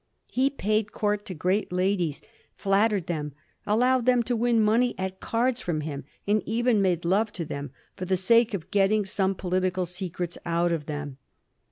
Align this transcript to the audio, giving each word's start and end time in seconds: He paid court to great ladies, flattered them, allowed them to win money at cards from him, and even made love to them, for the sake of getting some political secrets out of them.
He 0.31 0.49
paid 0.49 0.91
court 0.91 1.27
to 1.27 1.35
great 1.35 1.71
ladies, 1.71 2.21
flattered 2.55 3.05
them, 3.05 3.33
allowed 3.67 4.05
them 4.05 4.23
to 4.23 4.35
win 4.35 4.59
money 4.59 4.95
at 4.97 5.19
cards 5.19 5.61
from 5.61 5.81
him, 5.81 6.05
and 6.25 6.41
even 6.47 6.81
made 6.81 7.05
love 7.05 7.31
to 7.33 7.45
them, 7.45 7.69
for 7.95 8.05
the 8.05 8.17
sake 8.17 8.55
of 8.55 8.71
getting 8.71 9.05
some 9.05 9.35
political 9.35 9.85
secrets 9.85 10.39
out 10.43 10.71
of 10.71 10.87
them. 10.87 11.17